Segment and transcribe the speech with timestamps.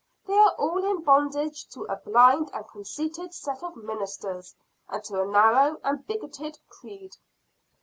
[0.25, 4.55] They are all in bondage to a blind and conceited set of ministers,
[4.89, 7.11] and to a narrow and bigoted creed."